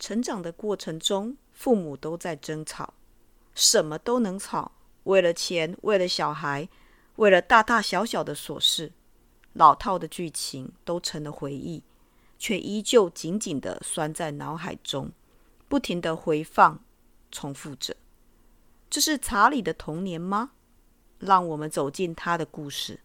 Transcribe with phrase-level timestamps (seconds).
[0.00, 2.94] 成长的过程中，父母都在争吵，
[3.54, 4.72] 什么都能吵，
[5.04, 6.68] 为了钱，为了小孩，
[7.16, 8.92] 为了大大小小的琐事，
[9.52, 11.82] 老套的剧情都成了回忆，
[12.38, 15.12] 却依旧紧紧的拴在脑海中，
[15.68, 16.82] 不停的回放，
[17.30, 17.94] 重复着。
[18.88, 20.52] 这是查理的童年吗？
[21.18, 23.00] 让我们走进他的故事。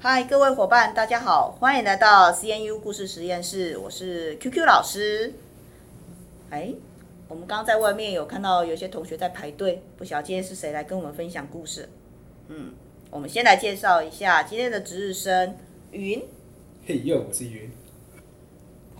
[0.00, 5.34] 嗨，各位伙伴，大家好，欢迎来到 CNU 故事实验室，我是 QQ 老师。
[6.50, 6.72] 哎，
[7.26, 11.88] 我们刚刚在外面有看到有些同学在排队，不晓得今天是谁来跟我们分享故事。
[12.46, 12.74] 嗯，
[13.10, 15.56] 我们先来介绍一下今天的值日生
[15.90, 16.22] 云。
[16.86, 17.68] 嘿哟，我是云。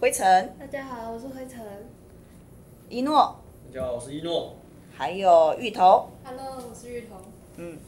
[0.00, 0.52] 灰尘。
[0.58, 1.60] 大家好，我是灰尘。
[2.88, 3.38] 一诺。
[3.72, 4.56] 大家好，我是一诺。
[4.96, 6.10] 还有芋头。
[6.24, 7.14] Hello，我是芋头。
[7.56, 7.78] 嗯，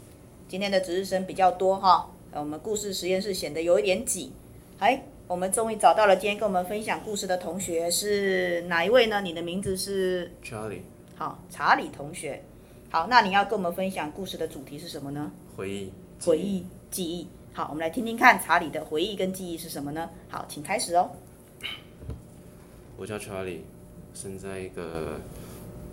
[0.46, 2.08] 今天的值日生比较多哈。
[2.32, 4.32] 我们故事实验室显得有一点挤。
[4.78, 9.20] 哎，我们终于找到了今天跟我们分享故事的同学是哪一位呢？
[9.20, 10.82] 你的名字是查理。
[11.16, 12.42] 好，查理同学。
[12.88, 15.30] 好，那你要跟我们分享故事的主题是什么呢？
[15.56, 15.92] 回忆。
[16.24, 17.26] 回忆，记忆。
[17.52, 20.08] 好，我们来听听看查理的回忆跟记忆是什么呢？
[20.28, 21.10] 好，请开始哦。
[22.96, 23.64] 我叫查理，
[24.14, 25.20] 生在一个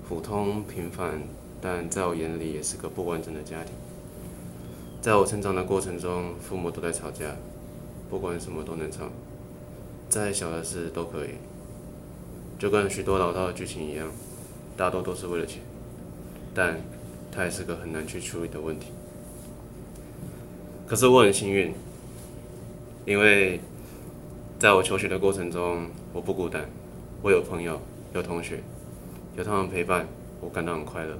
[0.07, 1.19] 普通平凡，
[1.59, 3.73] 但在我眼里也是个不完整的家庭。
[5.07, 7.33] 在我成长的过程中，父母都在吵架，
[8.09, 9.05] 不管什么都能吵，
[10.09, 11.29] 再小的事都可以，
[12.59, 14.11] 就跟许多老套的剧情一样，
[14.75, 15.61] 大多都是为了钱，
[16.53, 16.81] 但
[17.31, 18.87] 它也是个很难去处理的问题。
[20.85, 21.73] 可是我很幸运，
[23.05, 23.61] 因为
[24.59, 26.65] 在我求学的过程中，我不孤单，
[27.21, 27.79] 我有朋友，
[28.13, 28.61] 有同学，
[29.37, 30.05] 有他们陪伴，
[30.41, 31.17] 我感到很快乐。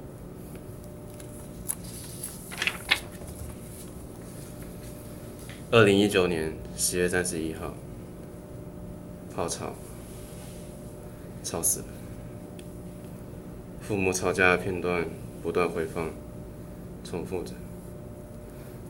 [5.70, 7.74] 二零一九年十月三十一号，
[9.36, 9.74] 泡吵，
[11.44, 11.86] 吵死了。
[13.82, 15.04] 父母吵架的片段
[15.42, 16.08] 不断回放，
[17.04, 17.52] 重复着。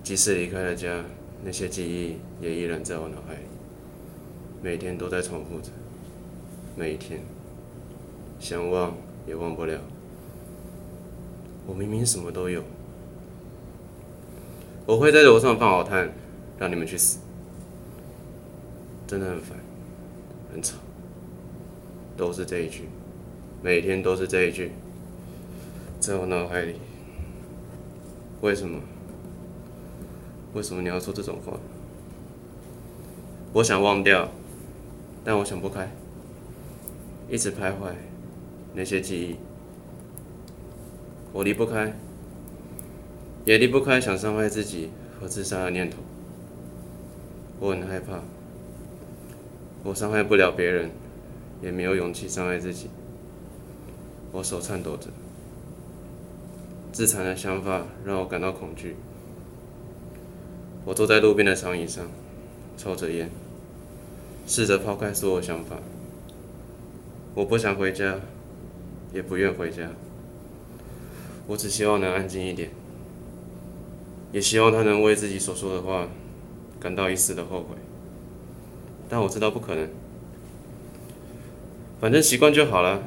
[0.04, 1.04] 即使离开了家，
[1.42, 3.40] 那些记忆也依然在我脑海里，
[4.62, 5.72] 每天都在重复着。
[6.76, 7.18] 每一天，
[8.38, 8.94] 想忘
[9.26, 9.80] 也忘不了。
[11.66, 12.62] 我明明什么都有，
[14.86, 16.12] 我会在楼上放好炭。
[16.58, 17.18] 让你们去死！
[19.06, 19.58] 真的很烦，
[20.52, 20.76] 很吵，
[22.16, 22.88] 都是这一句，
[23.62, 24.72] 每天都是这一句，
[26.00, 26.74] 在我脑海里。
[28.40, 28.80] 为什么？
[30.54, 31.58] 为什么你要说这种话？
[33.52, 34.28] 我想忘掉，
[35.24, 35.90] 但我想不开，
[37.30, 37.92] 一直徘徊
[38.74, 39.36] 那些记忆，
[41.32, 41.92] 我离不开，
[43.44, 45.98] 也离不开想伤害自己和自杀的念头。
[47.60, 48.20] 我很害怕，
[49.82, 50.90] 我伤害不了别人，
[51.60, 52.88] 也没有勇气伤害自己。
[54.30, 55.08] 我手颤抖着，
[56.92, 58.94] 自残的想法让我感到恐惧。
[60.84, 62.06] 我坐在路边的长椅上，
[62.76, 63.30] 抽着烟，
[64.46, 65.78] 试着抛开所有想法。
[67.34, 68.20] 我不想回家，
[69.12, 69.90] 也不愿回家。
[71.48, 72.70] 我只希望能安静一点，
[74.32, 76.08] 也希望他能为自己所说的话。
[76.80, 77.76] 感到一丝的后悔，
[79.08, 79.88] 但我知道不可能。
[82.00, 83.02] 反正习惯就好了，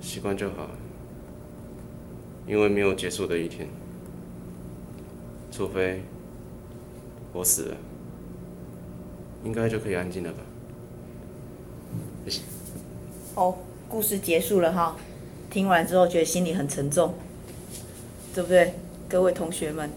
[0.00, 0.70] 习惯就好。
[2.46, 3.68] 因为没有结束的一天，
[5.52, 6.02] 除非
[7.32, 7.76] 我死了，
[9.44, 10.38] 应该就可以安静了吧？
[12.24, 12.40] 谢谢。
[13.36, 13.58] 哦，
[13.88, 14.96] 故事结束了哈，
[15.50, 17.14] 听完之后觉得心里很沉重，
[18.34, 18.74] 对不对，
[19.08, 19.88] 各位同学们？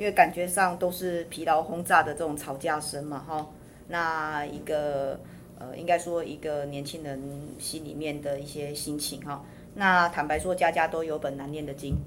[0.00, 3.46] 因为感觉上都是疲劳轰炸的这种吵架声嘛，哈。
[3.88, 5.20] 那一个
[5.58, 7.22] 呃，应该说一个年轻人
[7.58, 9.44] 心里面的一些心情哈。
[9.74, 11.98] 那坦白说，家家都有本难念的经，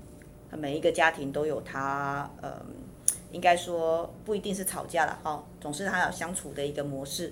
[0.49, 2.65] 每一个家庭都有他呃，
[3.31, 7.31] 应该说不一定是吵架了哈，总是他有相处的一个模式。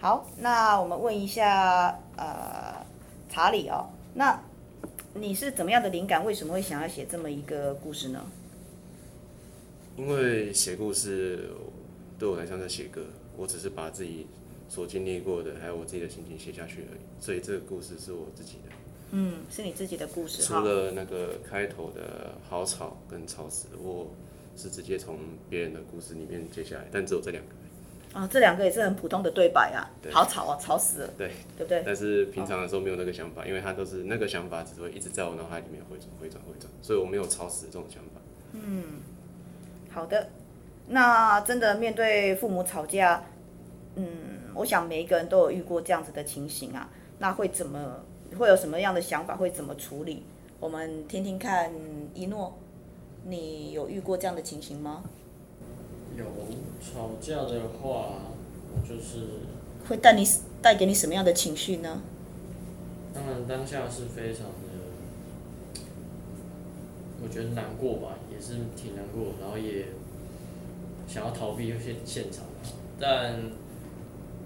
[0.00, 2.84] 好，那我们问一下呃，
[3.30, 4.42] 查理哦，那
[5.14, 6.24] 你是怎么样的灵感？
[6.24, 8.20] 为什么会想要写这么一个故事呢？
[9.96, 11.50] 因为写故事
[12.18, 13.02] 对我来讲在写歌，
[13.36, 14.26] 我只是把自己
[14.68, 18.74] 所经历过的，还有我自己的心情写下去而已，所以这个故事是我自己的。
[19.12, 20.42] 嗯，是你自己的故事。
[20.42, 24.10] 除了那个开头的好吵跟吵死，我
[24.56, 25.18] 是直接从
[25.48, 27.50] 别人的故事里面接下来，但只有这两个。
[28.18, 31.82] 啊，这两个也是很普通的对白啊，好吵啊，吵死了，对，对不对？
[31.84, 38.20] 但是平常的时候没有那个想法，因为他都是那个想法只会一直在我脑海里面回转、回转、回转，所以我没有吵死这种想法。
[38.52, 38.84] 嗯，
[39.94, 40.28] 好的。
[40.88, 43.24] 那真的面对父母吵架，
[43.94, 44.06] 嗯，
[44.54, 46.90] 我想每一个人都有遇过这样子的情形啊。
[47.18, 48.00] 那会怎么
[48.38, 49.36] 会有什么样的想法？
[49.36, 50.24] 会怎么处理？
[50.58, 51.72] 我们听听看，
[52.12, 52.58] 一诺，
[53.24, 55.04] 你有遇过这样的情形吗？
[56.16, 56.24] 有
[56.80, 58.14] 吵架的话，
[58.72, 59.26] 我就是
[59.88, 60.26] 会带你
[60.60, 62.02] 带给你什么样的情绪呢？
[63.14, 64.63] 当然当下是非常的，
[67.24, 69.86] 我觉得难过吧，也是挺难过，然后也
[71.08, 72.44] 想要逃避一些现场。
[73.00, 73.40] 但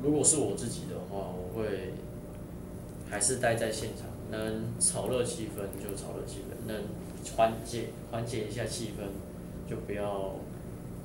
[0.02, 1.92] 如果是我自己的话，我会
[3.10, 6.84] 还是待在现场，能炒热气氛就炒热气氛，能
[7.36, 10.36] 缓解缓解一下气氛就不要。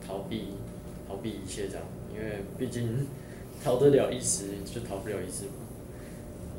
[0.05, 0.49] 逃避，
[1.07, 3.07] 逃避一切这样，因为毕竟
[3.63, 5.63] 逃得了一时，就逃不了一世嘛。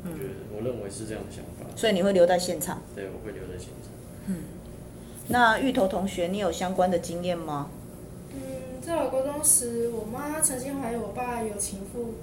[0.03, 1.69] 我觉得，我认为是这样的想法。
[1.75, 2.81] 所以你会留在现场？
[2.95, 3.93] 对，我会留在现场。
[4.25, 4.37] 嗯，
[5.27, 7.69] 那芋头同学，你有相关的经验吗？
[8.31, 12.13] 嗯，在我高中时，我妈曾经怀疑我爸有情妇，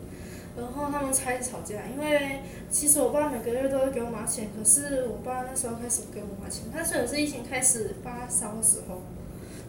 [0.57, 1.75] 然后他们开始吵架。
[1.93, 2.39] 因为
[2.71, 9.03] 其实我爸每个月都会给我妈钱，可是我爸那时候开始不给我妈钱，他说是疫情开始发烧的时候。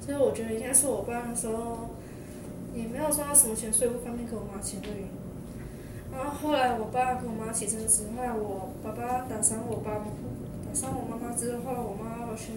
[0.05, 1.89] 所以我觉得应该是我爸那时候
[2.75, 5.09] 也没有赚到什么钱，所以不方便给我妈钱的原因。
[6.11, 12.51] 然后后来我爸跟我妈起争执，后来我爸爸打伤我爸，打伤我妈妈之后，我妈要去。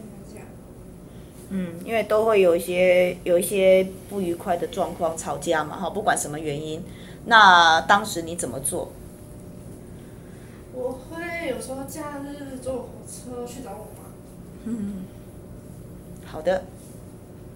[1.50, 6.82] 嗯，因为都会有一些有一些不愉快的状况，吵架嘛，哈，不管什么原因。
[7.26, 8.90] 那当时你怎么做？
[10.72, 14.10] 我会有时候假日坐火车去找我妈。
[14.64, 15.04] 嗯，
[16.24, 16.64] 好的。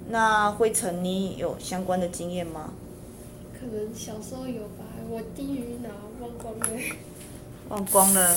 [0.08, 2.72] 那灰尘，你有相关的经验吗？
[3.52, 5.90] 可能小时候有吧，我低于脑
[6.20, 6.66] 忘光了。
[7.69, 8.36] 忘光了，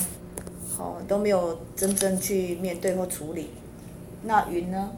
[0.76, 3.50] 好，都没有真正去面对或处理。
[4.24, 4.92] 那云呢？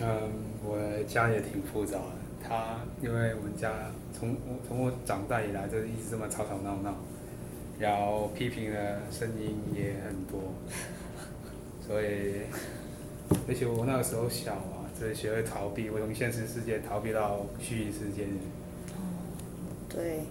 [0.00, 0.30] 嗯，
[0.64, 2.18] 我家也挺复杂的。
[2.42, 3.70] 他因为我们家
[4.12, 6.94] 从我从我长大以来就一直这么吵吵闹闹，
[7.78, 10.40] 然后批评的声音也很多，
[11.86, 12.42] 所以
[13.48, 14.86] 而且我那个时候小啊。
[14.98, 18.24] 所以学会逃避，我从现实世界逃避到虚拟世界。
[18.96, 18.98] 哦，
[19.88, 20.22] 对。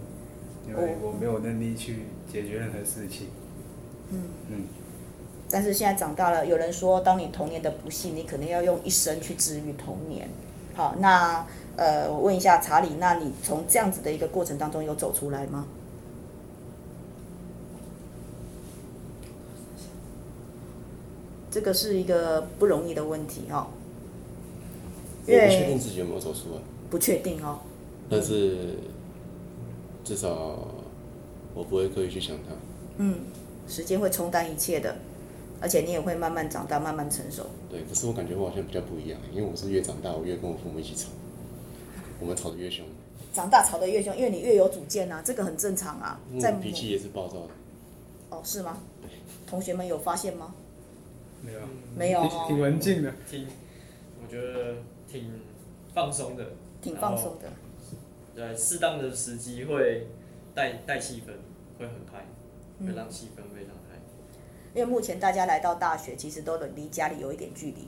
[0.68, 2.00] 因为我没有能力去
[2.30, 3.28] 解决任何事情。
[4.12, 4.24] 嗯。
[4.50, 4.64] 嗯。
[5.50, 10.30] 但是现在长大了，有人说，当你童年的不幸，你可能要用一生去治愈童年。
[10.76, 11.46] 好，那
[11.76, 15.66] 呃，我问一下查理，那你从这样子的一个过程当中有走出来吗？
[21.50, 23.68] 这个是一个不容易的问题哈。
[25.26, 27.60] 我不确定自己有没有走出来，不确定哦。
[28.10, 28.76] 但是
[30.04, 30.30] 至少
[31.54, 32.54] 我不会刻意去想它。
[32.98, 33.16] 嗯，
[33.68, 34.96] 时间会冲淡一切的，
[35.62, 37.46] 而且你也会慢慢长大，慢慢成熟。
[37.70, 41.10] 对，可是我感觉我好像比较不一样，因为我是越长大，我越跟我父母一起吵，
[42.20, 42.86] 我们吵得越凶。
[43.34, 46.20] 长大吵得越凶，因为你越有主见啊，这个很正常啊。
[46.40, 47.50] 在脾气也是暴躁的。
[48.30, 48.78] 哦，是吗？
[49.02, 49.10] 对。
[49.46, 50.54] 同学们有发现吗？
[51.42, 51.60] 没有。
[51.96, 52.22] 没有。
[52.48, 53.14] 挺文静的。
[53.30, 53.48] 挺，
[54.24, 54.76] 我觉得。
[55.10, 55.32] 挺
[55.94, 56.46] 放松的，
[56.82, 57.50] 挺放松的。
[58.36, 60.06] 对，适当的时机会
[60.54, 61.32] 带带气氛，
[61.80, 62.26] 会很嗨，
[62.86, 63.87] 会让气氛非常嗨。
[64.74, 67.88] 因为目前大家来到大学，其实都离家里有一点距离。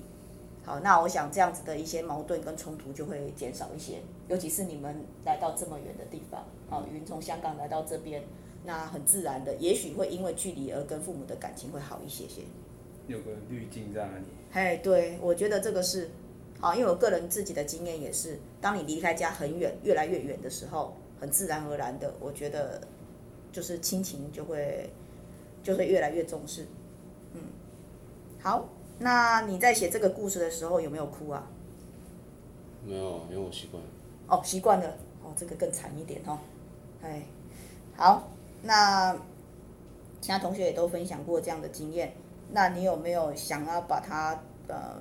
[0.63, 3.99] 好，那我想这样子的一些矛盾跟冲突就会减少一些。
[4.27, 4.95] 尤其是你们
[5.25, 8.23] 来到这么远的地方，好，云从香港来到这边，
[8.65, 12.41] 那很自然的，也许会因为距离而跟父母的感情会好一些些。
[13.07, 14.25] 有个滤镜在那里。
[14.51, 16.09] 嘿，对，我觉得这个是。
[16.61, 22.81] 啊，因为我个人自己的经验也是，当你离开家很远，越来越远的时候，很自然而然的，我觉得
[23.49, 24.89] 就是亲情就会
[25.63, 26.67] 就会越来越重视。
[27.33, 27.41] 嗯，
[28.41, 31.47] 好，那你在写这个故事的时候有没有哭啊？
[32.85, 33.89] 没有，因为我习惯了。
[34.27, 34.87] 哦，习惯了。
[35.23, 36.37] 哦，这个更惨一点哦。
[37.01, 37.23] 哎，
[37.95, 38.29] 好，
[38.63, 39.15] 那
[40.21, 42.13] 其他同学也都分享过这样的经验，
[42.51, 44.95] 那你有没有想要把它呃？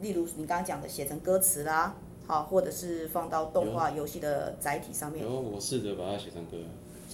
[0.00, 1.94] 例如你刚刚讲的写成歌词啦，
[2.26, 5.24] 好，或者是放到动画游戏的载体上面。
[5.24, 6.58] 然后我试着把它写成歌。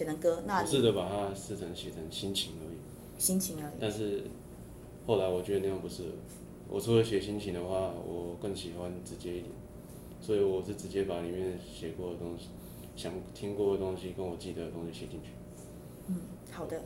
[0.00, 3.20] 写成歌，那我试着把它试成写成心情而已。
[3.20, 3.72] 心情而已。
[3.78, 4.22] 但是
[5.06, 6.08] 后来我觉得那样不适合。
[6.70, 9.50] 我除了写心情的话，我更喜欢直接一点，
[10.18, 12.48] 所以我是直接把里面写过的东西、
[12.96, 15.32] 想听过的东西跟我记得的东西写进去。
[16.06, 16.16] 嗯，
[16.50, 16.80] 好的。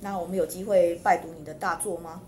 [0.00, 2.20] 那我们有机会拜读你的大作吗？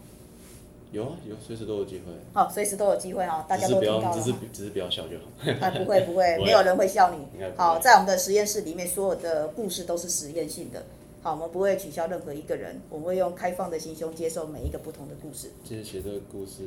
[0.92, 2.12] 有啊，有，随时都有机会。
[2.34, 4.12] 好，随时都有机会哈，大家都听到了。
[4.14, 5.66] 只是只是不要笑就好。
[5.66, 7.26] 啊，不会 不会，没有人会笑你。
[7.56, 10.84] 好，在我们的实验室里面，所有的故事都是实验性的。
[11.22, 15.50] 好，我们不会取消任何一个人，我们会用开放的心胸接受每一个不同的故事。
[15.64, 16.62] 其实写这个故事，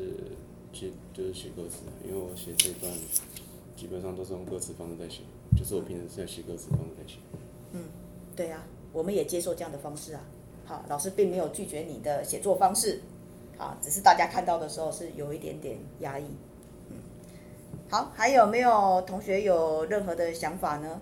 [0.74, 2.92] 其实就是写歌词，因为我写这段
[3.76, 5.22] 基本上都是用歌词方式在写，
[5.56, 7.20] 就是我平时是在写歌词方式在写。
[7.74, 7.84] 嗯，
[8.36, 10.22] 对呀、啊，我们也接受这样的方式啊。
[10.66, 13.02] 好，老师并没有拒绝你的写作方式，
[13.58, 16.26] 啊，只是大家看到的时候是有一点点压抑。
[16.90, 16.98] 嗯，
[17.90, 21.00] 好，还有没有同学有任何的想法呢？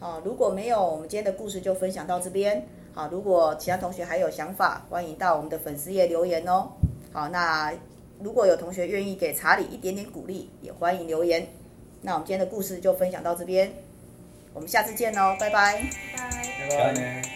[0.00, 2.66] 好，如果没有，我们今天的故事就分享到这边。
[2.94, 6.70] 好，如果其他同学还有想法，欢迎到我们的粉丝页留言哦。
[7.12, 7.72] 好，那
[8.20, 11.46] 如果有同学愿意给查理一点点鼓励，也欢迎留言。
[12.02, 13.72] 那我们今天的故事就分享到这边，
[14.52, 15.82] 我们下次见喽，拜拜。
[16.16, 16.68] 拜。
[16.68, 17.31] 拜拜。